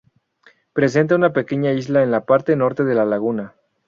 [0.73, 3.53] Presenta una pequeña isla en la parte norte de la laguna.